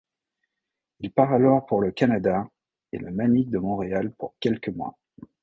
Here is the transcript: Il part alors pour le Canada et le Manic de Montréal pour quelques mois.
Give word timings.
Il 1.01 1.11
part 1.13 1.31
alors 1.31 1.63
pour 1.67 1.79
le 1.79 1.91
Canada 1.91 2.49
et 2.91 2.97
le 2.97 3.11
Manic 3.11 3.51
de 3.51 3.59
Montréal 3.59 4.11
pour 4.11 4.33
quelques 4.39 4.69
mois. 4.69 4.97